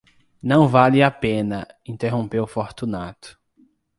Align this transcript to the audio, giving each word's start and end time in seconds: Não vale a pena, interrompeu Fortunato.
Não 0.41 0.67
vale 0.67 1.03
a 1.03 1.11
pena, 1.11 1.67
interrompeu 1.85 2.47
Fortunato. 2.47 3.37